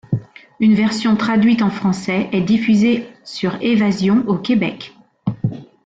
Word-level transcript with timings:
Une 0.59 0.73
version 0.73 1.15
traduite 1.15 1.61
en 1.61 1.69
français 1.69 2.27
est 2.31 2.41
diffusée 2.41 3.07
sur 3.23 3.61
Évasion 3.61 4.23
au 4.27 4.35
Québec. 4.39 4.95